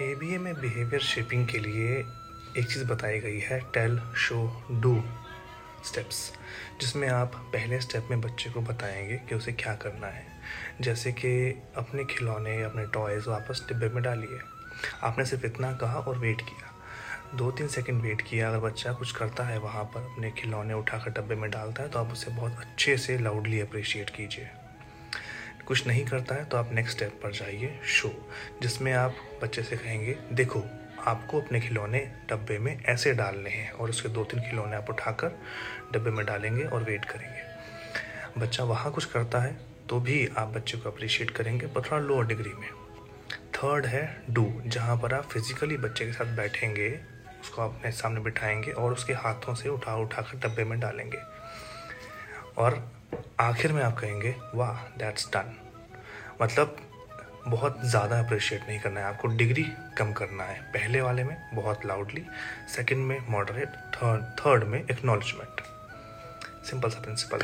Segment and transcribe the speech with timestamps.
[0.00, 1.96] A B ए में behaviour shaping के लिए
[2.58, 5.04] एक चीज़ बताई गई है टेल शो डू
[5.84, 6.32] स्टेप्स
[6.80, 10.26] जिसमें आप पहले स्टेप में बच्चे को बताएँगे कि उसे क्या करना है।
[10.80, 14.38] जैसे कि अपने खिलौने, अपने टॉयज़ वापस डिब्बे में डालिए।
[15.02, 16.74] आपने सिर्फ़ इतना कहा और वेट किया।
[17.34, 21.10] दो तीन सेकंड वेट किया। अगर बच्चा कुछ करता है, वहाँ पर अपने खिलौने उठाकर
[21.10, 24.50] डब्बे में डालता है तो आप उसे बहुत अच्छे से लाउडली अप्रिशिएट कीजिए।
[25.66, 28.10] कुछ नहीं करता है तो आप नेक्स्ट स्टेप पर जाइए शो
[28.62, 30.62] जिसमें आप बच्चे से कहेंगे, देखो,
[31.06, 31.98] आपको अपने खिलौने
[32.30, 35.38] डब्बे में ऐसे डालने हैं, और उसके दो तीन खिलौने आप उठाकर
[35.92, 39.56] डब्बे में डालेंगे और वेट करेंगे। बच्चा वहाँ कुछ करता है
[39.88, 42.68] तो भी आप बच्चे को अप्रिशिएट करेंगे, पर थोड़ा लोअर डिग्री में।
[43.54, 46.88] थर्ड है डू जहाँ पर आप फिजिकली बच्चे के साथ बैठेंगे,
[47.42, 51.18] उसको अपने सामने बिठाएँगे और उसके हाथों से उठा उठा कर डब्बे में डालेंगे।
[52.56, 52.93] और
[53.40, 55.54] आखिर में आप कहेंगे, वाह दैट्स डन
[56.42, 56.76] मतलब
[57.48, 59.62] बहुत ज़्यादा अप्रिशिएट नहीं करना है। आपको डिग्री
[59.98, 62.24] कम करना है। पहले वाले में बहुत लाउडली
[62.74, 65.60] सेकंड में मॉडरेट थर्ड थर्ड में एक्नॉलेजमेंट
[66.66, 67.40] सिंपल सा प्रिंसिपल